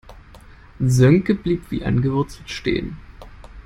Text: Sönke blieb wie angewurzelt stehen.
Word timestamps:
Sönke 0.83 1.35
blieb 1.35 1.69
wie 1.69 1.85
angewurzelt 1.85 2.49
stehen. 2.49 2.97